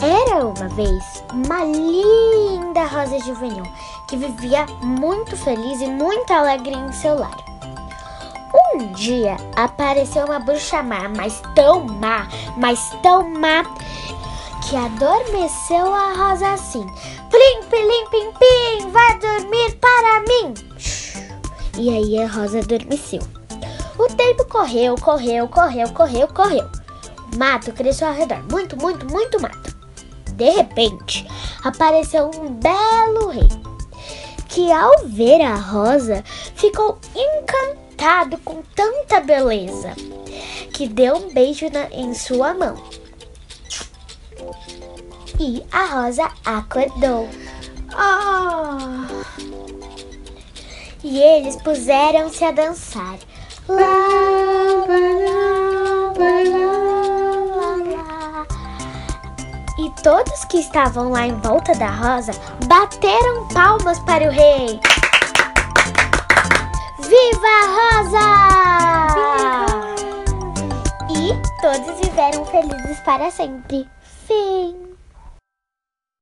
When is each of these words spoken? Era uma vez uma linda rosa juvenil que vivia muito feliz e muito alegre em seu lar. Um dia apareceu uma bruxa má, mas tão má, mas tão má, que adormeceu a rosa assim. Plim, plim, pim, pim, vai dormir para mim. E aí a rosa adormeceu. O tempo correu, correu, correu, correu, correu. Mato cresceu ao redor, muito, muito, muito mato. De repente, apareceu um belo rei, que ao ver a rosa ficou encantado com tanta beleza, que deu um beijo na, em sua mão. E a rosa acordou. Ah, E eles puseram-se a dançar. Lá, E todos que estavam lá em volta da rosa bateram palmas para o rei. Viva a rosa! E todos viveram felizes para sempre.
Era 0.00 0.44
uma 0.44 0.68
vez 0.68 1.24
uma 1.32 1.64
linda 1.64 2.84
rosa 2.84 3.18
juvenil 3.20 3.64
que 4.08 4.16
vivia 4.16 4.66
muito 4.82 5.36
feliz 5.36 5.80
e 5.80 5.86
muito 5.86 6.30
alegre 6.30 6.74
em 6.74 6.92
seu 6.92 7.18
lar. 7.18 7.36
Um 8.74 8.92
dia 8.92 9.36
apareceu 9.56 10.26
uma 10.26 10.38
bruxa 10.38 10.82
má, 10.82 11.08
mas 11.08 11.42
tão 11.54 11.84
má, 11.84 12.28
mas 12.56 12.90
tão 13.02 13.28
má, 13.28 13.64
que 14.68 14.76
adormeceu 14.76 15.94
a 15.94 16.12
rosa 16.12 16.52
assim. 16.52 16.86
Plim, 17.30 17.62
plim, 17.68 18.06
pim, 18.10 18.32
pim, 18.32 18.90
vai 18.90 19.18
dormir 19.18 19.78
para 19.80 20.20
mim. 20.20 20.54
E 21.78 21.90
aí 21.90 22.22
a 22.22 22.28
rosa 22.28 22.58
adormeceu. 22.58 23.22
O 23.98 24.06
tempo 24.14 24.44
correu, 24.46 24.94
correu, 24.96 25.48
correu, 25.48 25.88
correu, 25.92 26.28
correu. 26.28 26.68
Mato 27.36 27.72
cresceu 27.72 28.08
ao 28.08 28.14
redor, 28.14 28.42
muito, 28.50 28.76
muito, 28.76 29.06
muito 29.06 29.40
mato. 29.40 29.75
De 30.36 30.50
repente, 30.50 31.26
apareceu 31.64 32.30
um 32.34 32.52
belo 32.52 33.30
rei, 33.30 33.48
que 34.48 34.70
ao 34.70 35.06
ver 35.06 35.40
a 35.40 35.54
rosa 35.54 36.22
ficou 36.54 36.98
encantado 37.14 38.36
com 38.44 38.62
tanta 38.74 39.20
beleza, 39.20 39.94
que 40.74 40.86
deu 40.86 41.16
um 41.16 41.32
beijo 41.32 41.70
na, 41.70 41.88
em 41.90 42.12
sua 42.12 42.52
mão. 42.52 42.76
E 45.40 45.64
a 45.72 45.86
rosa 45.86 46.30
acordou. 46.44 47.28
Ah, 47.94 49.06
E 51.02 51.18
eles 51.18 51.56
puseram-se 51.56 52.44
a 52.44 52.50
dançar. 52.50 53.18
Lá, 53.68 54.25
E 59.78 59.90
todos 60.02 60.44
que 60.46 60.58
estavam 60.58 61.10
lá 61.10 61.26
em 61.26 61.34
volta 61.40 61.74
da 61.74 61.90
rosa 61.90 62.32
bateram 62.66 63.46
palmas 63.48 63.98
para 64.00 64.26
o 64.26 64.30
rei. 64.30 64.80
Viva 66.98 67.46
a 67.62 67.66
rosa! 67.76 68.26
E 71.10 71.34
todos 71.60 72.00
viveram 72.00 72.44
felizes 72.46 73.00
para 73.00 73.30
sempre. 73.30 73.86